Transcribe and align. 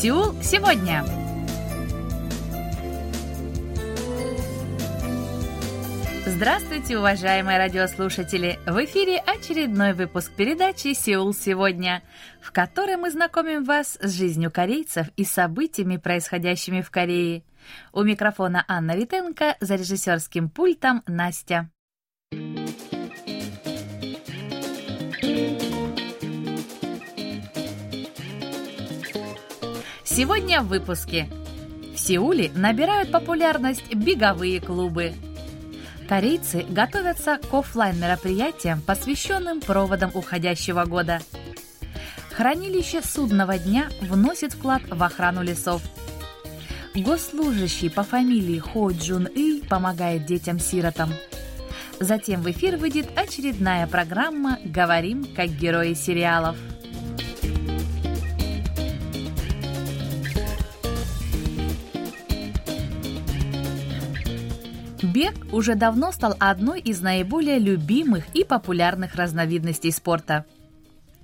Сеул 0.00 0.32
сегодня. 0.44 1.04
Здравствуйте, 6.24 6.98
уважаемые 6.98 7.58
радиослушатели! 7.58 8.60
В 8.64 8.84
эфире 8.84 9.18
очередной 9.18 9.94
выпуск 9.94 10.30
передачи 10.36 10.94
«Сеул 10.94 11.34
сегодня», 11.34 12.04
в 12.40 12.52
которой 12.52 12.96
мы 12.96 13.10
знакомим 13.10 13.64
вас 13.64 13.98
с 14.00 14.12
жизнью 14.16 14.52
корейцев 14.52 15.08
и 15.16 15.24
событиями, 15.24 15.96
происходящими 15.96 16.80
в 16.80 16.92
Корее. 16.92 17.42
У 17.92 18.04
микрофона 18.04 18.64
Анна 18.68 18.94
Витенко, 18.94 19.56
за 19.58 19.74
режиссерским 19.74 20.48
пультом 20.48 21.02
Настя. 21.08 21.70
Сегодня 30.18 30.62
в 30.62 30.66
выпуске. 30.66 31.28
В 31.94 31.96
Сеуле 31.96 32.50
набирают 32.56 33.12
популярность 33.12 33.94
беговые 33.94 34.60
клубы. 34.60 35.12
Корейцы 36.08 36.66
готовятся 36.68 37.38
к 37.38 37.54
офлайн 37.54 38.00
мероприятиям 38.00 38.80
посвященным 38.80 39.60
проводам 39.60 40.10
уходящего 40.12 40.86
года. 40.86 41.20
Хранилище 42.32 43.00
судного 43.00 43.58
дня 43.58 43.90
вносит 44.00 44.54
вклад 44.54 44.82
в 44.90 45.00
охрану 45.04 45.44
лесов. 45.44 45.82
Госслужащий 46.96 47.88
по 47.88 48.02
фамилии 48.02 48.58
Хо 48.58 48.90
Джун 48.90 49.26
И 49.26 49.62
помогает 49.68 50.26
детям-сиротам. 50.26 51.14
Затем 52.00 52.42
в 52.42 52.50
эфир 52.50 52.76
выйдет 52.76 53.06
очередная 53.16 53.86
программа 53.86 54.58
«Говорим 54.64 55.28
как 55.36 55.50
герои 55.50 55.94
сериалов». 55.94 56.56
Бег 65.18 65.34
уже 65.52 65.74
давно 65.74 66.12
стал 66.12 66.36
одной 66.38 66.78
из 66.78 67.00
наиболее 67.00 67.58
любимых 67.58 68.24
и 68.34 68.44
популярных 68.44 69.16
разновидностей 69.16 69.90
спорта. 69.90 70.44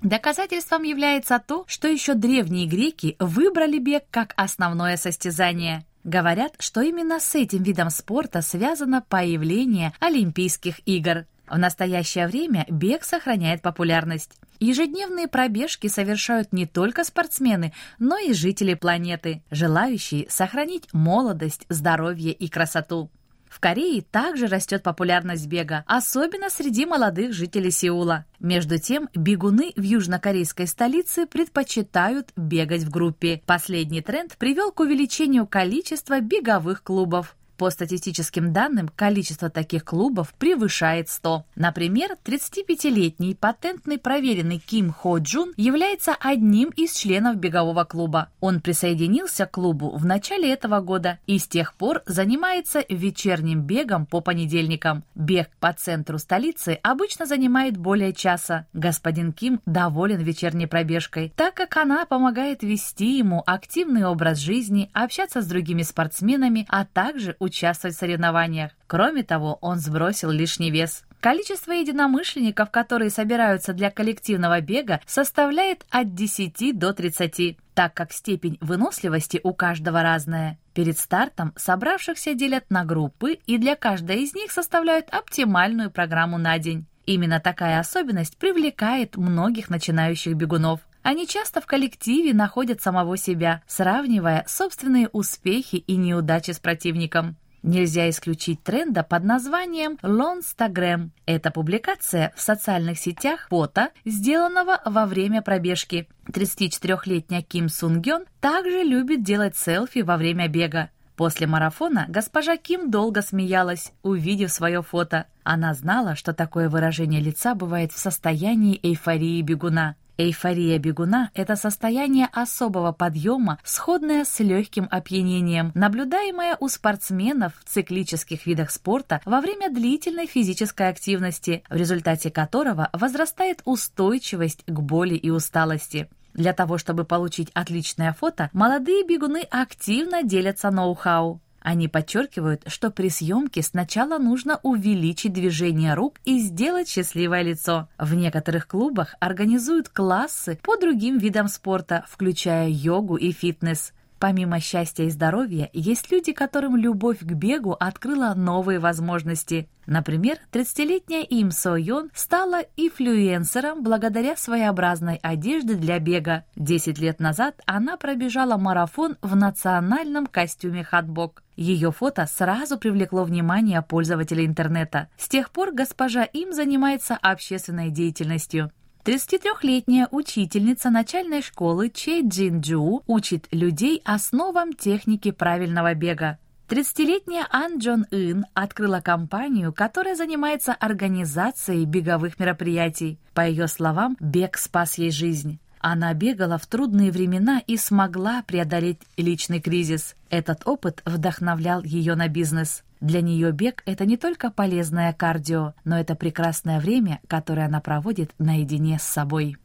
Доказательством 0.03 0.83
является 0.83 1.39
то, 1.39 1.65
что 1.69 1.87
еще 1.87 2.15
древние 2.15 2.67
греки 2.67 3.15
выбрали 3.21 3.79
бег 3.79 4.03
как 4.11 4.35
основное 4.37 4.97
состязание. 4.97 5.85
Говорят, 6.03 6.57
что 6.59 6.81
именно 6.81 7.21
с 7.21 7.37
этим 7.37 7.63
видом 7.63 7.89
спорта 7.89 8.43
связано 8.43 9.01
появление 9.01 9.93
Олимпийских 10.01 10.81
игр. 10.87 11.27
В 11.47 11.57
настоящее 11.57 12.27
время 12.27 12.67
бег 12.69 13.05
сохраняет 13.05 13.63
популярность. 13.63 14.33
Ежедневные 14.59 15.29
пробежки 15.29 15.87
совершают 15.87 16.53
не 16.53 16.67
только 16.67 17.05
спортсмены, 17.05 17.73
но 18.01 18.19
и 18.19 18.33
жители 18.33 18.75
планеты, 18.75 19.45
желающие 19.53 20.29
сохранить 20.29 20.93
молодость, 20.93 21.65
здоровье 21.69 22.33
и 22.33 22.49
красоту. 22.49 23.09
В 23.55 23.61
Корее 23.61 24.03
также 24.03 24.49
растет 24.49 24.83
популярность 24.83 25.47
бега, 25.47 25.85
особенно 25.87 26.51
среди 26.51 26.87
молодых 26.87 27.33
жителей 27.33 27.71
Сеула. 27.71 28.25
Между 28.41 28.81
тем, 28.81 29.09
бегуны 29.15 29.73
в 29.77 29.81
южнокорейской 29.81 30.67
столице 30.67 31.25
предпочитают 31.25 32.31
бегать 32.35 32.83
в 32.83 32.91
группе. 32.91 33.43
Последний 33.47 34.01
тренд 34.01 34.37
привел 34.39 34.73
к 34.73 34.81
увеличению 34.81 35.47
количества 35.47 36.21
беговых 36.21 36.83
клубов. 36.83 37.37
По 37.57 37.71
статистическим 37.71 38.53
данным, 38.53 38.89
количество 38.89 39.49
таких 39.49 39.85
клубов 39.85 40.35
превышает 40.35 41.09
100. 41.09 41.45
Например, 41.55 42.17
35-летний 42.25 43.35
патентный 43.35 43.99
проверенный 43.99 44.59
Ким 44.59 44.93
Хо 44.93 45.19
Джун 45.19 45.53
является 45.57 46.17
одним 46.19 46.71
из 46.71 46.93
членов 46.95 47.37
бегового 47.37 47.85
клуба. 47.85 48.31
Он 48.41 48.61
присоединился 48.61 49.47
к 49.47 49.53
клубу 49.53 49.91
в 49.97 50.05
начале 50.05 50.53
этого 50.53 50.81
года 50.81 51.19
и 51.27 51.39
с 51.39 51.47
тех 51.47 51.75
пор 51.75 52.03
занимается 52.07 52.85
вечерним 52.89 53.63
бегом 53.63 54.07
по 54.07 54.21
понедельникам. 54.21 55.05
Бег 55.15 55.49
по 55.61 55.73
центру 55.73 56.19
столицы 56.19 56.81
обычно 56.83 57.27
занимает 57.27 57.77
более 57.77 58.13
часа. 58.13 58.67
Господин 58.73 59.33
Ким 59.33 59.61
доволен 59.65 60.21
вечерней 60.21 60.67
пробежкой, 60.67 61.33
так 61.37 61.55
как 61.55 61.77
она 61.77 62.05
помогает 62.05 62.63
вести 62.63 63.19
ему 63.19 63.43
активный 63.47 64.05
образ 64.05 64.39
жизни, 64.39 64.91
общаться 64.93 65.41
с 65.41 65.47
другими 65.47 65.83
спортсменами, 65.83 66.67
а 66.69 66.85
также 66.85 67.37
участвовать 67.45 67.97
в 67.97 67.99
соревнованиях. 67.99 68.73
Кроме 68.87 69.23
того, 69.23 69.59
он 69.61 69.79
сбросил 69.79 70.31
лишний 70.31 70.71
вес. 70.71 71.05
Количество 71.21 71.73
единомышленников, 71.73 72.71
которые 72.71 73.09
собираются 73.09 73.73
для 73.73 73.91
коллективного 73.91 74.61
бега, 74.61 75.01
составляет 75.07 75.87
от 75.89 76.15
10 76.15 76.79
до 76.79 76.93
30, 76.93 77.57
так 77.73 77.95
как 77.95 78.13
степень 78.13 78.59
выносливости 78.61 79.41
у 79.43 79.55
каждого 79.55 80.03
разная. 80.03 80.59
Перед 80.75 80.99
стартом 80.99 81.55
собравшихся 81.57 82.35
делят 82.35 82.65
на 82.69 82.85
группы 82.85 83.39
и 83.47 83.57
для 83.57 83.75
каждой 83.75 84.23
из 84.23 84.35
них 84.35 84.53
составляют 84.53 85.09
оптимальную 85.09 85.91
программу 85.91 86.37
на 86.37 86.59
день. 86.59 86.85
Именно 87.07 87.41
такая 87.41 87.81
особенность 87.81 88.37
привлекает 88.37 89.17
многих 89.17 89.71
начинающих 89.71 90.35
бегунов. 90.35 90.81
Они 91.05 91.29
часто 91.29 91.61
в 91.61 91.67
коллективе 91.67 92.33
находят 92.33 92.81
самого 92.81 93.19
себя, 93.19 93.63
сравнивая 93.67 94.43
собственные 94.49 95.09
успехи 95.09 95.77
и 95.77 95.97
неудачи 95.97 96.53
с 96.53 96.59
противником. 96.59 97.37
Нельзя 97.63 98.09
исключить 98.09 98.63
тренда 98.63 99.03
под 99.03 99.23
названием 99.23 99.99
«Лонстагрэм». 100.03 101.13
Это 101.27 101.51
публикация 101.51 102.33
в 102.35 102.41
социальных 102.41 102.99
сетях 102.99 103.49
фото, 103.51 103.91
сделанного 104.07 104.81
во 104.87 105.05
время 105.05 105.43
пробежки. 105.43 106.09
34-летняя 106.29 107.43
Ким 107.43 107.69
Сунгён 107.69 108.25
также 108.41 108.83
любит 108.83 109.23
делать 109.23 109.59
селфи 109.59 109.99
во 109.99 110.17
время 110.17 110.49
бега. 110.49 110.89
После 111.17 111.47
марафона 111.47 112.07
госпожа 112.09 112.57
Ким 112.57 112.91
долго 112.91 113.21
смеялась, 113.21 113.93
увидев 114.03 114.51
свое 114.51 114.83
фото. 114.83 115.27
Она 115.43 115.75
знала, 115.75 116.17
что 116.17 116.33
такое 116.33 116.71
выражение 116.71 117.21
лица 117.21 117.55
бывает 117.55 117.93
в 117.93 117.99
состоянии 117.99 118.81
эйфории 118.83 119.43
бегуна. 119.43 119.97
Эйфория 120.17 120.79
бегуна– 120.79 121.31
это 121.35 121.57
состояние 121.57 122.29
особого 122.33 122.93
подъема, 122.93 123.59
сходное 123.65 124.25
с 124.25 124.39
легким 124.39 124.87
опьянением, 124.89 125.73
наблюдаемое 125.75 126.57
у 126.61 126.69
спортсменов 126.69 127.53
в 127.65 127.69
циклических 127.69 128.47
видах 128.47 128.71
спорта 128.71 129.21
во 129.25 129.41
время 129.41 129.71
длительной 129.71 130.27
физической 130.27 130.89
активности, 130.89 131.65
в 131.69 131.75
результате 131.75 132.31
которого 132.31 132.91
возрастает 132.93 133.61
устойчивость 133.65 134.63
к 134.67 134.79
боли 134.79 135.17
и 135.17 135.31
усталости. 135.31 136.09
Для 136.33 136.53
того, 136.53 136.79
чтобы 136.79 137.05
получить 137.05 137.51
отличное 137.53 138.13
фото, 138.13 138.51
молодые 138.53 139.05
бегуны 139.05 139.43
активно 139.51 140.23
делятся 140.23 140.71
ноу-хау. 140.71 141.41
Они 141.65 141.89
подчеркивают, 141.89 142.63
что 142.67 142.91
при 142.91 143.09
съемке 143.09 143.63
сначала 143.63 144.19
нужно 144.19 144.61
увеличить 144.63 145.33
движение 145.33 145.95
рук 145.95 146.21
и 146.27 146.39
сделать 146.39 146.91
счастливое 146.91 147.41
лицо. 147.41 147.89
В 147.99 148.15
некоторых 148.15 148.69
клубах 148.69 149.15
организуют 149.19 149.89
классы 149.89 150.59
по 150.63 150.77
другим 150.77 151.17
видам 151.17 151.49
спорта, 151.49 152.05
включая 152.07 152.69
йогу 152.69 153.17
и 153.17 153.33
фитнес. 153.33 153.95
Помимо 154.25 154.59
счастья 154.59 155.05
и 155.05 155.11
здоровья, 155.11 155.69
есть 155.75 156.11
люди, 156.11 156.33
которым 156.33 156.77
любовь 156.77 157.19
к 157.19 157.31
бегу 157.35 157.77
открыла 157.79 158.33
новые 158.35 158.79
возможности. 158.79 159.69
Например, 159.85 160.39
30-летняя 160.51 161.25
Им 161.25 161.51
Со 161.51 161.75
Йон 161.75 162.09
стала 162.15 162.63
инфлюенсером 162.79 163.83
благодаря 163.83 164.35
своеобразной 164.35 165.17
одежде 165.17 165.75
для 165.75 165.99
бега. 165.99 166.47
Десять 166.57 166.99
лет 166.99 167.21
назад 167.21 167.61
она 167.67 167.99
пробежала 167.99 168.57
марафон 168.57 169.19
в 169.21 169.37
национальном 169.37 170.27
костюме 170.27 170.85
хатбок. 170.85 171.43
Ее 171.55 171.93
фото 171.93 172.25
сразу 172.25 172.79
привлекло 172.79 173.25
внимание 173.25 173.83
пользователей 173.83 174.47
интернета. 174.47 175.11
С 175.19 175.29
тех 175.29 175.51
пор 175.51 175.73
госпожа 175.73 176.25
Им 176.25 176.55
занимается 176.55 177.19
общественной 177.21 177.91
деятельностью. 177.91 178.73
33-летняя 179.05 180.09
учительница 180.13 180.89
начальной 180.89 181.43
школы 181.43 181.91
Чей 181.91 182.27
Джин 182.27 182.61
Джу 182.61 183.03
учит 183.07 183.47
людей 183.51 184.01
основам 184.03 184.73
техники 184.73 185.31
правильного 185.31 185.93
бега. 185.93 186.39
30-летняя 186.71 187.47
Ан 187.51 187.77
Джон 187.77 188.07
Ин 188.11 188.47
открыла 188.55 189.01
компанию, 189.01 189.75
которая 189.75 190.17
занимается 190.17 190.73
организацией 190.73 191.85
беговых 191.85 192.39
мероприятий. 192.39 193.19
По 193.35 193.47
ее 193.47 193.69
словам, 193.69 194.17
бег 194.21 194.57
спас 194.57 194.97
ей 194.97 195.11
жизнь. 195.11 195.59
Она 195.81 196.15
бегала 196.15 196.57
в 196.57 196.67
трудные 196.67 197.11
времена 197.11 197.61
и 197.67 197.77
смогла 197.77 198.43
преодолеть 198.47 199.03
личный 199.19 199.61
кризис. 199.61 200.17
Этот 200.31 200.67
опыт 200.67 201.03
вдохновлял 201.05 201.83
ее 201.83 202.15
на 202.15 202.29
бизнес. 202.29 202.83
Для 203.05 203.21
нее 203.21 203.53
бег– 203.53 203.83
это 203.87 204.07
не 204.07 204.17
только 204.17 204.51
полезное 204.51 205.13
кардио, 205.13 205.75
но 205.85 206.01
это 206.01 206.15
прекрасное 206.15 206.81
время, 206.81 207.21
которое 207.29 207.67
она 207.67 207.83
проводит 207.83 208.33
наедине 208.39 208.99
с 208.99 209.03
собой. 209.03 209.59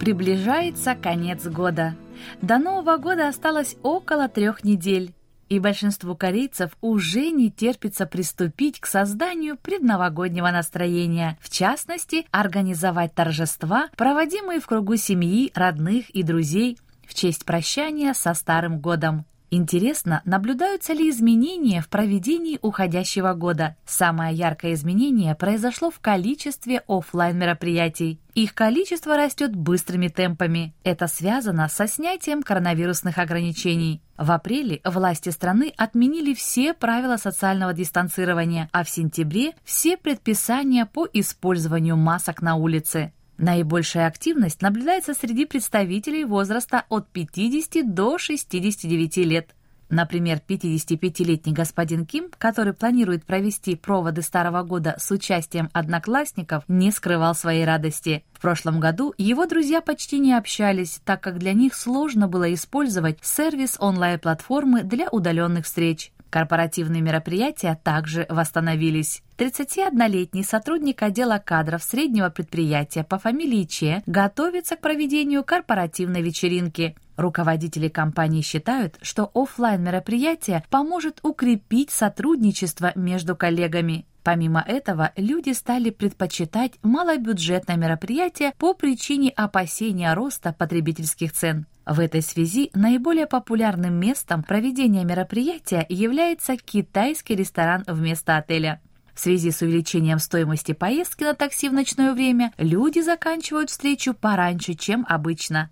Приближается 0.00 0.94
конец 0.94 1.46
года. 1.46 1.94
До 2.40 2.56
Нового 2.56 2.96
года 2.96 3.28
осталось 3.28 3.76
около 3.82 4.30
трех 4.30 4.64
недель, 4.64 5.12
и 5.48 5.58
большинству 5.58 6.14
корейцев 6.14 6.72
уже 6.80 7.30
не 7.30 7.50
терпится 7.50 8.06
приступить 8.06 8.80
к 8.80 8.86
созданию 8.86 9.56
предновогоднего 9.56 10.50
настроения, 10.50 11.38
в 11.40 11.50
частности, 11.50 12.26
организовать 12.30 13.14
торжества, 13.14 13.88
проводимые 13.96 14.60
в 14.60 14.66
кругу 14.66 14.96
семьи, 14.96 15.50
родных 15.54 16.10
и 16.10 16.22
друзей 16.22 16.78
в 17.06 17.14
честь 17.14 17.44
прощания 17.44 18.12
со 18.12 18.34
Старым 18.34 18.80
годом. 18.80 19.24
Интересно, 19.50 20.20
наблюдаются 20.26 20.92
ли 20.92 21.08
изменения 21.08 21.80
в 21.80 21.88
проведении 21.88 22.58
уходящего 22.60 23.32
года? 23.32 23.76
Самое 23.86 24.34
яркое 24.34 24.74
изменение 24.74 25.34
произошло 25.34 25.90
в 25.90 26.00
количестве 26.00 26.82
офлайн 26.86 27.38
мероприятий. 27.38 28.20
Их 28.34 28.54
количество 28.54 29.16
растет 29.16 29.56
быстрыми 29.56 30.08
темпами. 30.08 30.74
Это 30.84 31.06
связано 31.06 31.68
со 31.68 31.86
снятием 31.86 32.42
коронавирусных 32.42 33.18
ограничений. 33.18 34.02
В 34.18 34.30
апреле 34.32 34.80
власти 34.84 35.30
страны 35.30 35.72
отменили 35.76 36.34
все 36.34 36.74
правила 36.74 37.16
социального 37.16 37.72
дистанцирования, 37.72 38.68
а 38.72 38.84
в 38.84 38.90
сентябре 38.90 39.54
все 39.64 39.96
предписания 39.96 40.84
по 40.86 41.08
использованию 41.12 41.96
масок 41.96 42.42
на 42.42 42.56
улице. 42.56 43.12
Наибольшая 43.38 44.08
активность 44.08 44.62
наблюдается 44.62 45.14
среди 45.14 45.46
представителей 45.46 46.24
возраста 46.24 46.84
от 46.88 47.08
50 47.08 47.94
до 47.94 48.18
69 48.18 49.16
лет. 49.18 49.54
Например, 49.90 50.40
55-летний 50.46 51.54
господин 51.54 52.04
Ким, 52.04 52.30
который 52.36 52.74
планирует 52.74 53.24
провести 53.24 53.74
проводы 53.74 54.22
Старого 54.22 54.62
года 54.62 54.96
с 54.98 55.10
участием 55.10 55.70
одноклассников, 55.72 56.64
не 56.68 56.90
скрывал 56.90 57.34
своей 57.34 57.64
радости. 57.64 58.22
В 58.32 58.40
прошлом 58.40 58.80
году 58.80 59.14
его 59.16 59.46
друзья 59.46 59.80
почти 59.80 60.18
не 60.18 60.34
общались, 60.34 61.00
так 61.04 61.22
как 61.22 61.38
для 61.38 61.54
них 61.54 61.74
сложно 61.74 62.28
было 62.28 62.52
использовать 62.52 63.20
сервис 63.22 63.76
онлайн-платформы 63.78 64.82
для 64.82 65.08
удаленных 65.08 65.64
встреч. 65.64 66.12
Корпоративные 66.30 67.00
мероприятия 67.00 67.78
также 67.82 68.26
восстановились. 68.28 69.22
31-летний 69.38 70.42
сотрудник 70.42 71.02
отдела 71.02 71.38
кадров 71.38 71.82
среднего 71.82 72.28
предприятия 72.28 73.04
по 73.04 73.18
фамилии 73.18 73.64
Че 73.64 74.02
готовится 74.06 74.76
к 74.76 74.80
проведению 74.80 75.44
корпоративной 75.44 76.22
вечеринки. 76.22 76.96
Руководители 77.16 77.88
компании 77.88 78.42
считают, 78.42 78.96
что 79.00 79.30
офлайн 79.34 79.82
мероприятие 79.82 80.64
поможет 80.70 81.18
укрепить 81.22 81.90
сотрудничество 81.90 82.92
между 82.94 83.34
коллегами. 83.34 84.06
Помимо 84.22 84.62
этого, 84.66 85.12
люди 85.16 85.52
стали 85.52 85.90
предпочитать 85.90 86.72
малобюджетное 86.82 87.76
мероприятие 87.76 88.52
по 88.58 88.74
причине 88.74 89.30
опасения 89.30 90.12
роста 90.12 90.52
потребительских 90.52 91.32
цен. 91.32 91.66
В 91.88 92.00
этой 92.00 92.20
связи 92.20 92.70
наиболее 92.74 93.26
популярным 93.26 93.94
местом 93.94 94.42
проведения 94.42 95.04
мероприятия 95.04 95.86
является 95.88 96.58
китайский 96.58 97.34
ресторан 97.34 97.82
вместо 97.86 98.36
отеля. 98.36 98.82
В 99.14 99.20
связи 99.20 99.50
с 99.50 99.62
увеличением 99.62 100.18
стоимости 100.18 100.72
поездки 100.72 101.24
на 101.24 101.32
такси 101.32 101.70
в 101.70 101.72
ночное 101.72 102.12
время 102.12 102.52
люди 102.58 103.00
заканчивают 103.00 103.70
встречу 103.70 104.12
пораньше, 104.12 104.74
чем 104.74 105.06
обычно. 105.08 105.70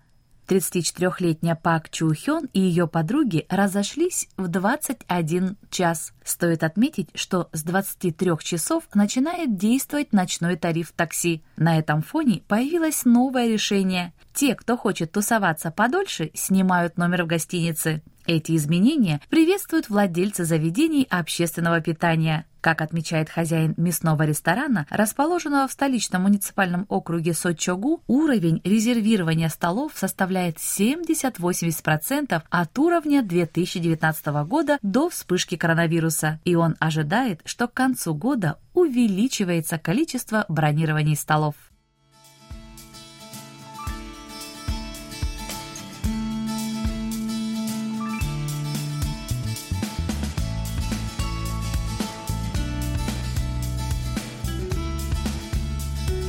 34-летняя 0.48 1.54
Пак 1.54 1.90
Чу 1.90 2.14
Хён 2.14 2.48
и 2.54 2.60
ее 2.60 2.86
подруги 2.86 3.44
разошлись 3.50 4.28
в 4.38 4.48
21 4.48 5.58
час. 5.70 6.14
Стоит 6.24 6.62
отметить, 6.64 7.10
что 7.14 7.50
с 7.52 7.62
23 7.62 8.30
часов 8.40 8.84
начинает 8.94 9.58
действовать 9.58 10.12
ночной 10.12 10.56
тариф 10.56 10.92
такси. 10.92 11.42
На 11.56 11.78
этом 11.78 12.00
фоне 12.00 12.42
появилось 12.48 13.04
новое 13.04 13.48
решение. 13.48 14.14
Те, 14.36 14.54
кто 14.54 14.76
хочет 14.76 15.12
тусоваться 15.12 15.70
подольше, 15.70 16.30
снимают 16.34 16.98
номер 16.98 17.24
в 17.24 17.26
гостинице. 17.26 18.02
Эти 18.26 18.54
изменения 18.56 19.22
приветствуют 19.30 19.88
владельцы 19.88 20.44
заведений 20.44 21.06
общественного 21.08 21.80
питания. 21.80 22.44
Как 22.60 22.82
отмечает 22.82 23.30
хозяин 23.30 23.72
мясного 23.78 24.24
ресторана, 24.24 24.86
расположенного 24.90 25.66
в 25.66 25.72
столичном 25.72 26.24
муниципальном 26.24 26.84
округе 26.90 27.32
Сочогу, 27.32 28.02
уровень 28.08 28.60
резервирования 28.62 29.48
столов 29.48 29.92
составляет 29.94 30.58
70-80% 30.58 32.42
от 32.50 32.78
уровня 32.78 33.22
2019 33.22 34.26
года 34.46 34.78
до 34.82 35.08
вспышки 35.08 35.56
коронавируса, 35.56 36.40
и 36.44 36.56
он 36.56 36.76
ожидает, 36.78 37.40
что 37.46 37.68
к 37.68 37.72
концу 37.72 38.14
года 38.14 38.58
увеличивается 38.74 39.78
количество 39.78 40.44
бронирований 40.50 41.16
столов. 41.16 41.54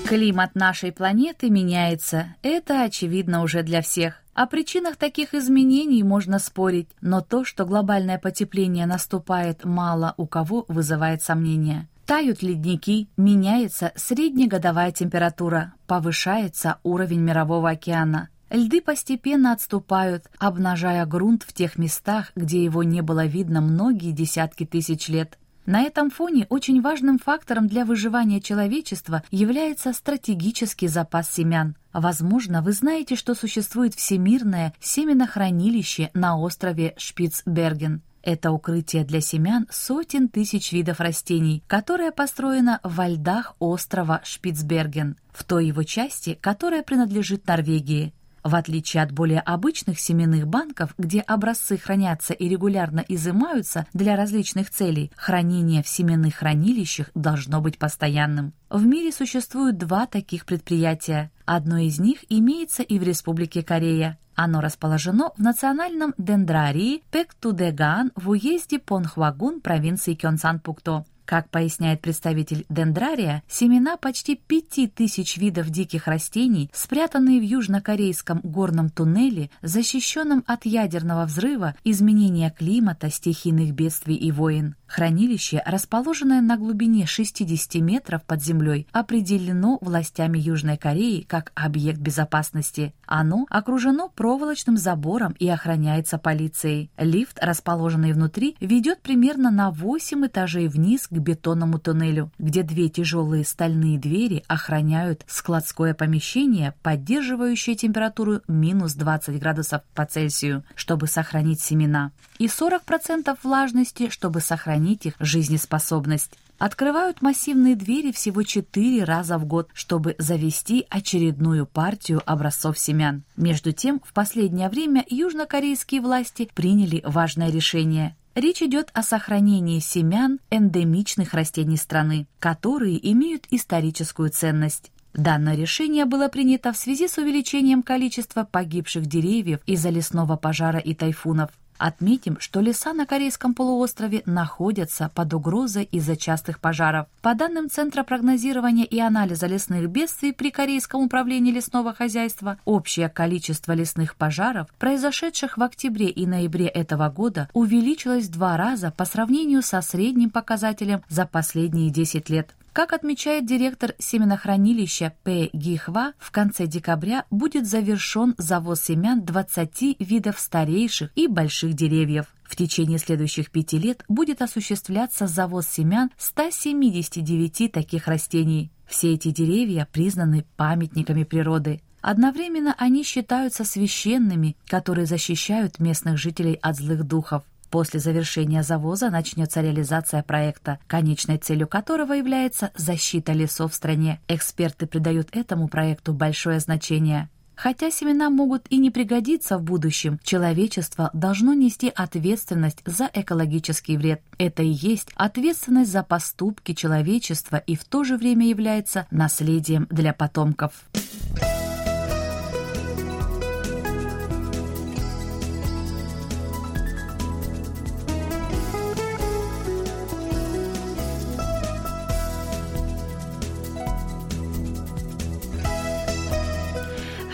Климат 0.07 0.55
нашей 0.55 0.93
планеты 0.93 1.49
меняется, 1.49 2.35
это 2.41 2.83
очевидно 2.83 3.43
уже 3.43 3.61
для 3.61 3.81
всех. 3.81 4.21
О 4.33 4.47
причинах 4.47 4.95
таких 4.95 5.33
изменений 5.33 6.01
можно 6.01 6.39
спорить, 6.39 6.87
но 7.01 7.19
то, 7.19 7.43
что 7.43 7.65
глобальное 7.65 8.17
потепление 8.17 8.85
наступает 8.85 9.65
мало 9.65 10.13
у 10.15 10.25
кого, 10.25 10.63
вызывает 10.69 11.23
сомнения. 11.23 11.89
Тают 12.05 12.41
ледники, 12.41 13.09
меняется 13.17 13.91
среднегодовая 13.95 14.93
температура, 14.93 15.73
повышается 15.87 16.77
уровень 16.83 17.19
мирового 17.19 17.71
океана. 17.71 18.29
Льды 18.49 18.79
постепенно 18.79 19.51
отступают, 19.51 20.29
обнажая 20.39 21.05
грунт 21.05 21.43
в 21.43 21.51
тех 21.51 21.77
местах, 21.77 22.31
где 22.33 22.63
его 22.63 22.81
не 22.81 23.01
было 23.01 23.25
видно 23.25 23.59
многие 23.59 24.11
десятки 24.11 24.65
тысяч 24.65 25.09
лет. 25.09 25.37
На 25.67 25.81
этом 25.81 26.09
фоне 26.09 26.47
очень 26.47 26.81
важным 26.81 27.19
фактором 27.19 27.67
для 27.67 27.83
выживания 27.83 28.39
человечества 28.39 29.21
является 29.31 29.91
стратегический 29.91 30.87
запас 30.87 31.29
семян. 31.29 31.75
Возможно, 31.91 32.61
вы 32.61 32.71
знаете, 32.71 33.17
что 33.17 33.35
существует 33.35 33.93
всемирное 33.93 34.73
семенохранилище 34.79 36.09
на 36.13 36.39
острове 36.39 36.93
Шпицберген. 36.95 38.01
Это 38.23 38.51
укрытие 38.51 39.03
для 39.03 39.19
семян 39.19 39.67
сотен 39.69 40.29
тысяч 40.29 40.71
видов 40.71 41.01
растений, 41.01 41.61
которое 41.67 42.11
построено 42.11 42.79
во 42.83 43.09
льдах 43.09 43.53
острова 43.59 44.21
Шпицберген, 44.23 45.17
в 45.33 45.43
той 45.43 45.67
его 45.67 45.83
части, 45.83 46.39
которая 46.39 46.81
принадлежит 46.81 47.45
Норвегии. 47.45 48.13
В 48.43 48.55
отличие 48.55 49.03
от 49.03 49.11
более 49.11 49.39
обычных 49.39 49.99
семенных 49.99 50.47
банков, 50.47 50.93
где 50.97 51.21
образцы 51.21 51.77
хранятся 51.77 52.33
и 52.33 52.47
регулярно 52.47 53.03
изымаются 53.07 53.85
для 53.93 54.15
различных 54.15 54.69
целей, 54.69 55.11
хранение 55.15 55.83
в 55.83 55.87
семенных 55.87 56.35
хранилищах 56.35 57.09
должно 57.13 57.61
быть 57.61 57.77
постоянным. 57.77 58.53
В 58.69 58.85
мире 58.85 59.11
существуют 59.11 59.77
два 59.77 60.05
таких 60.05 60.45
предприятия. 60.45 61.31
Одно 61.45 61.77
из 61.77 61.99
них 61.99 62.19
имеется 62.29 62.83
и 62.83 62.99
в 62.99 63.03
Республике 63.03 63.63
Корея. 63.63 64.17
Оно 64.35 64.61
расположено 64.61 65.31
в 65.35 65.41
национальном 65.41 66.13
дендрарии 66.17 67.01
Пектудеган 67.11 68.11
в 68.15 68.29
уезде 68.29 68.77
Понхвагун 68.77 69.61
провинции 69.61 70.13
Кёнсан-Пукто. 70.13 71.05
Как 71.27 71.49
поясняет 71.49 71.99
представитель 71.99 72.65
дендрария, 72.69 73.43
семена 73.49 73.97
почти 73.97 74.37
пяти 74.37 74.87
тысяч 74.87 75.35
видов 75.35 75.69
диких 75.69 76.07
растений, 76.07 76.71
спрятанные 76.73 77.41
в 77.41 77.43
южнокорейском 77.43 78.39
горном 78.43 78.89
туннеле, 78.89 79.49
защищенном 79.61 80.45
от 80.47 80.65
ядерного 80.65 81.25
взрыва, 81.25 81.75
изменения 81.83 82.49
климата, 82.57 83.09
стихийных 83.09 83.73
бедствий 83.73 84.15
и 84.15 84.31
войн. 84.31 84.75
Хранилище, 84.87 85.61
расположенное 85.65 86.41
на 86.41 86.57
глубине 86.57 87.05
60 87.05 87.75
метров 87.75 88.23
под 88.23 88.41
землей, 88.41 88.87
определено 88.91 89.77
властями 89.81 90.39
Южной 90.39 90.77
Кореи 90.77 91.21
как 91.21 91.51
объект 91.55 91.99
безопасности. 91.99 92.93
Оно 93.05 93.45
окружено 93.49 94.09
проволочным 94.09 94.77
забором 94.77 95.35
и 95.39 95.47
охраняется 95.49 96.17
полицией. 96.17 96.89
Лифт, 96.97 97.37
расположенный 97.41 98.13
внутри, 98.13 98.55
ведет 98.59 99.01
примерно 99.01 99.51
на 99.51 99.71
8 99.71 100.25
этажей 100.25 100.67
вниз 100.67 101.07
к 101.07 101.11
бетонному 101.11 101.79
туннелю, 101.79 102.31
где 102.39 102.63
две 102.63 102.89
тяжелые 102.89 103.43
стальные 103.43 103.99
двери 103.99 104.43
охраняют 104.47 105.23
складское 105.27 105.93
помещение, 105.93 106.73
поддерживающее 106.81 107.75
температуру 107.75 108.41
минус 108.47 108.93
20 108.93 109.37
градусов 109.39 109.81
по 109.93 110.05
Цельсию, 110.05 110.63
чтобы 110.75 111.07
сохранить 111.07 111.61
семена, 111.61 112.11
и 112.39 112.45
40% 112.47 113.37
влажности, 113.43 114.09
чтобы 114.09 114.39
сохранить 114.39 114.76
сохранить 114.77 115.05
их 115.07 115.13
жизнеспособность. 115.19 116.31
Открывают 116.59 117.21
массивные 117.21 117.75
двери 117.75 118.11
всего 118.11 118.43
четыре 118.43 119.03
раза 119.03 119.37
в 119.37 119.45
год, 119.45 119.69
чтобы 119.73 120.15
завести 120.17 120.85
очередную 120.89 121.65
партию 121.65 122.21
образцов 122.25 122.79
семян. 122.79 123.23
Между 123.35 123.71
тем, 123.71 124.01
в 124.03 124.13
последнее 124.13 124.69
время 124.69 125.03
южнокорейские 125.07 126.01
власти 126.01 126.49
приняли 126.53 127.01
важное 127.05 127.51
решение. 127.51 128.15
Речь 128.33 128.61
идет 128.61 128.89
о 128.93 129.03
сохранении 129.03 129.79
семян 129.79 130.39
эндемичных 130.51 131.33
растений 131.33 131.77
страны, 131.77 132.27
которые 132.39 132.97
имеют 133.11 133.45
историческую 133.51 134.29
ценность. 134.29 134.91
Данное 135.13 135.55
решение 135.55 136.05
было 136.05 136.27
принято 136.27 136.71
в 136.71 136.77
связи 136.77 137.07
с 137.07 137.17
увеличением 137.17 137.81
количества 137.81 138.43
погибших 138.43 139.05
деревьев 139.07 139.59
из-за 139.65 139.89
лесного 139.89 140.37
пожара 140.37 140.79
и 140.79 140.93
тайфунов. 140.93 141.49
Отметим, 141.77 142.39
что 142.39 142.59
леса 142.59 142.93
на 142.93 143.05
Корейском 143.05 143.53
полуострове 143.53 144.23
находятся 144.25 145.11
под 145.13 145.33
угрозой 145.33 145.83
из-за 145.91 146.15
частых 146.15 146.59
пожаров. 146.59 147.07
По 147.21 147.35
данным 147.35 147.69
Центра 147.69 148.03
прогнозирования 148.03 148.85
и 148.85 148.99
анализа 148.99 149.47
лесных 149.47 149.89
бедствий 149.89 150.33
при 150.33 150.51
Корейском 150.51 151.03
управлении 151.03 151.51
лесного 151.51 151.93
хозяйства, 151.93 152.57
общее 152.65 153.09
количество 153.09 153.73
лесных 153.73 154.15
пожаров, 154.15 154.67
произошедших 154.79 155.57
в 155.57 155.63
октябре 155.63 156.07
и 156.07 156.25
ноябре 156.25 156.67
этого 156.67 157.09
года, 157.09 157.49
увеличилось 157.53 158.25
в 158.25 158.31
два 158.31 158.57
раза 158.57 158.91
по 158.91 159.05
сравнению 159.05 159.61
со 159.61 159.81
средним 159.81 160.29
показателем 160.29 161.03
за 161.09 161.25
последние 161.25 161.89
10 161.89 162.29
лет. 162.29 162.49
Как 162.77 162.93
отмечает 162.93 163.47
директор 163.47 163.95
семенохранилища 163.97 165.11
П. 165.23 165.49
Гихва, 165.51 166.13
в 166.19 166.29
конце 166.29 166.67
декабря 166.67 167.25
будет 167.31 167.65
завершен 167.67 168.35
завоз 168.37 168.81
семян 168.81 169.23
20 169.23 169.99
видов 169.99 170.37
старейших 170.37 171.09
и 171.15 171.25
больших 171.25 171.73
деревьев. 171.73 172.27
В 172.43 172.55
течение 172.55 172.99
следующих 172.99 173.49
пяти 173.49 173.79
лет 173.79 174.03
будет 174.07 174.43
осуществляться 174.43 175.25
завоз 175.25 175.65
семян 175.65 176.11
179 176.19 177.71
таких 177.71 178.07
растений. 178.07 178.71
Все 178.85 179.15
эти 179.15 179.31
деревья 179.31 179.87
признаны 179.91 180.45
памятниками 180.55 181.23
природы. 181.23 181.81
Одновременно 182.01 182.75
они 182.77 183.01
считаются 183.03 183.63
священными, 183.63 184.55
которые 184.67 185.07
защищают 185.07 185.79
местных 185.79 186.19
жителей 186.19 186.59
от 186.61 186.75
злых 186.75 187.05
духов. 187.05 187.41
После 187.69 187.99
завершения 187.99 188.63
завоза 188.63 189.09
начнется 189.09 189.61
реализация 189.61 190.23
проекта, 190.23 190.79
конечной 190.87 191.37
целью 191.37 191.67
которого 191.67 192.13
является 192.13 192.71
защита 192.75 193.33
лесов 193.33 193.73
в 193.73 193.75
стране. 193.75 194.19
Эксперты 194.27 194.87
придают 194.87 195.29
этому 195.35 195.67
проекту 195.67 196.13
большое 196.13 196.59
значение. 196.59 197.29
Хотя 197.57 197.89
семена 197.89 198.29
могут 198.29 198.67
и 198.69 198.77
не 198.77 198.91
пригодиться 198.91 199.57
в 199.57 199.63
будущем, 199.63 200.19
человечество 200.23 201.09
должно 201.13 201.53
нести 201.53 201.91
ответственность 201.93 202.83
за 202.85 203.09
экологический 203.11 203.97
вред. 203.97 204.21
Это 204.37 204.61
и 204.61 204.67
есть 204.67 205.09
ответственность 205.15 205.91
за 205.91 206.03
поступки 206.03 206.73
человечества 206.73 207.57
и 207.57 207.75
в 207.75 207.83
то 207.83 208.03
же 208.03 208.15
время 208.15 208.47
является 208.47 209.07
наследием 209.09 209.87
для 209.89 210.13
потомков. 210.13 210.71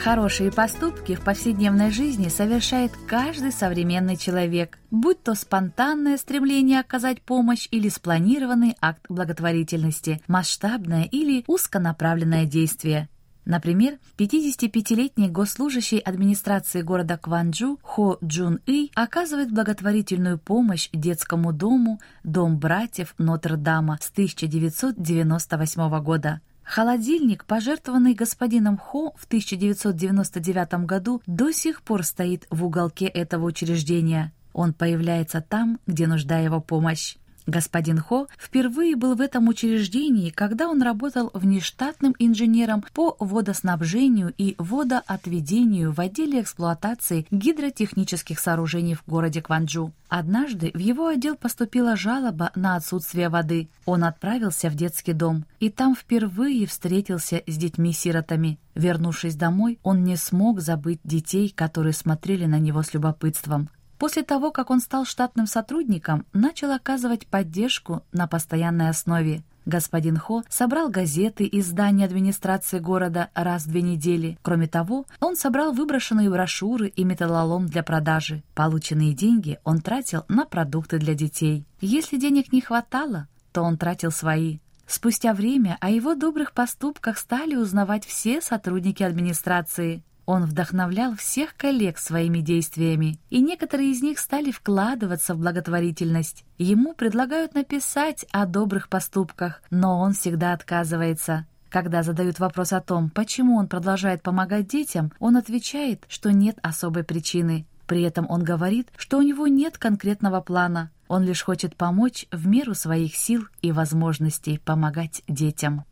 Хорошие 0.03 0.51
поступки 0.51 1.15
в 1.15 1.21
повседневной 1.21 1.89
жизни 1.89 2.27
совершает 2.27 2.91
каждый 3.07 3.53
современный 3.53 4.17
человек, 4.17 4.77
будь 4.91 5.23
то 5.23 5.33
спонтанное 5.33 6.17
стремление 6.17 6.81
оказать 6.81 7.21
помощь 7.21 7.69
или 7.71 7.87
спланированный 7.87 8.75
акт 8.81 9.05
благотворительности, 9.07 10.21
масштабное 10.27 11.03
или 11.05 11.45
узконаправленное 11.47 12.43
действие. 12.43 13.07
Например, 13.45 13.97
55-летний 14.17 15.29
госслужащий 15.29 15.99
администрации 15.99 16.81
города 16.81 17.17
Кванджу 17.17 17.79
Хо 17.81 18.17
Джун 18.21 18.59
И 18.65 18.91
оказывает 18.95 19.53
благотворительную 19.53 20.37
помощь 20.37 20.89
детскому 20.91 21.53
дому 21.53 22.01
«Дом 22.25 22.57
братьев 22.57 23.15
Нотр-Дама» 23.19 23.99
с 24.01 24.11
1998 24.11 26.03
года. 26.03 26.41
Холодильник, 26.63 27.45
пожертвованный 27.45 28.13
господином 28.13 28.77
Хо 28.77 29.13
в 29.17 29.25
1999 29.25 30.85
году, 30.85 31.21
до 31.25 31.51
сих 31.51 31.81
пор 31.81 32.03
стоит 32.03 32.45
в 32.49 32.65
уголке 32.65 33.05
этого 33.05 33.45
учреждения. 33.45 34.33
Он 34.53 34.73
появляется 34.73 35.41
там, 35.41 35.79
где 35.87 36.07
нужда 36.07 36.39
его 36.39 36.61
помощь. 36.61 37.17
Господин 37.45 37.99
Хо 37.99 38.27
впервые 38.37 38.95
был 38.95 39.15
в 39.15 39.21
этом 39.21 39.47
учреждении, 39.47 40.29
когда 40.29 40.69
он 40.69 40.81
работал 40.81 41.29
внештатным 41.33 42.15
инженером 42.17 42.85
по 42.93 43.17
водоснабжению 43.19 44.33
и 44.37 44.55
водоотведению 44.57 45.91
в 45.91 45.99
отделе 45.99 46.41
эксплуатации 46.41 47.27
гидротехнических 47.31 48.39
сооружений 48.39 48.95
в 48.95 49.03
городе 49.05 49.41
Кванджу. 49.41 49.91
Однажды 50.07 50.71
в 50.73 50.77
его 50.77 51.07
отдел 51.07 51.35
поступила 51.35 51.95
жалоба 51.95 52.51
на 52.55 52.75
отсутствие 52.75 53.29
воды. 53.29 53.67
Он 53.85 54.03
отправился 54.03 54.69
в 54.69 54.75
детский 54.75 55.13
дом 55.13 55.45
и 55.59 55.69
там 55.69 55.95
впервые 55.95 56.67
встретился 56.67 57.41
с 57.45 57.57
детьми-сиротами. 57.57 58.59
Вернувшись 58.75 59.35
домой, 59.35 59.79
он 59.83 60.03
не 60.03 60.15
смог 60.15 60.61
забыть 60.61 60.99
детей, 61.03 61.49
которые 61.49 61.93
смотрели 61.93 62.45
на 62.45 62.59
него 62.59 62.83
с 62.83 62.93
любопытством. 62.93 63.69
После 64.03 64.23
того, 64.23 64.51
как 64.51 64.69
он 64.69 64.81
стал 64.81 65.05
штатным 65.05 65.47
сотрудником, 65.47 66.25
начал 66.33 66.73
оказывать 66.73 67.25
поддержку 67.25 68.03
на 68.11 68.27
постоянной 68.27 68.89
основе. 68.89 69.43
Господин 69.65 70.17
Хо 70.17 70.43
собрал 70.49 70.89
газеты 70.89 71.45
из 71.45 71.67
здания 71.67 72.03
администрации 72.03 72.79
города 72.79 73.29
раз 73.33 73.63
в 73.63 73.69
две 73.69 73.81
недели. 73.81 74.37
Кроме 74.41 74.67
того, 74.67 75.05
он 75.21 75.37
собрал 75.37 75.71
выброшенные 75.71 76.29
брошюры 76.29 76.89
и 76.89 77.05
металлолом 77.05 77.67
для 77.67 77.81
продажи. 77.81 78.43
Полученные 78.55 79.13
деньги 79.13 79.57
он 79.63 79.79
тратил 79.79 80.25
на 80.27 80.43
продукты 80.43 80.99
для 80.99 81.13
детей. 81.13 81.63
Если 81.79 82.17
денег 82.17 82.51
не 82.51 82.59
хватало, 82.59 83.29
то 83.53 83.61
он 83.61 83.77
тратил 83.77 84.11
свои. 84.11 84.57
Спустя 84.85 85.33
время 85.33 85.77
о 85.79 85.89
его 85.89 86.13
добрых 86.13 86.51
поступках 86.51 87.17
стали 87.17 87.55
узнавать 87.55 88.05
все 88.05 88.41
сотрудники 88.41 89.01
администрации. 89.01 90.03
Он 90.25 90.45
вдохновлял 90.45 91.15
всех 91.15 91.55
коллег 91.57 91.97
своими 91.97 92.39
действиями, 92.39 93.19
и 93.29 93.41
некоторые 93.41 93.91
из 93.91 94.01
них 94.01 94.19
стали 94.19 94.51
вкладываться 94.51 95.33
в 95.35 95.39
благотворительность. 95.39 96.45
Ему 96.57 96.93
предлагают 96.93 97.55
написать 97.55 98.25
о 98.31 98.45
добрых 98.45 98.87
поступках, 98.87 99.61
но 99.69 99.99
он 99.99 100.13
всегда 100.13 100.53
отказывается. 100.53 101.45
Когда 101.69 102.03
задают 102.03 102.39
вопрос 102.39 102.71
о 102.71 102.81
том, 102.81 103.09
почему 103.09 103.57
он 103.57 103.67
продолжает 103.67 104.21
помогать 104.21 104.67
детям, 104.67 105.11
он 105.19 105.35
отвечает, 105.35 106.05
что 106.07 106.31
нет 106.31 106.57
особой 106.61 107.03
причины. 107.03 107.65
При 107.87 108.03
этом 108.03 108.27
он 108.29 108.43
говорит, 108.43 108.89
что 108.95 109.17
у 109.17 109.21
него 109.21 109.47
нет 109.47 109.77
конкретного 109.77 110.39
плана. 110.39 110.91
Он 111.07 111.23
лишь 111.23 111.43
хочет 111.43 111.75
помочь 111.75 112.27
в 112.31 112.47
меру 112.47 112.75
своих 112.75 113.15
сил 113.15 113.47
и 113.61 113.71
возможностей 113.71 114.59
помогать 114.63 115.21
детям. 115.27 115.83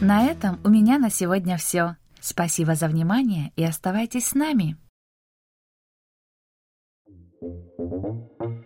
На 0.00 0.24
этом 0.24 0.58
у 0.64 0.70
меня 0.70 0.98
на 0.98 1.10
сегодня 1.10 1.58
все. 1.58 1.96
Спасибо 2.20 2.74
за 2.74 2.88
внимание 2.88 3.52
и 3.56 3.64
оставайтесь 3.64 4.28
с 4.28 4.34
нами. 4.34 4.76
Thank 7.80 8.40
you. 8.40 8.59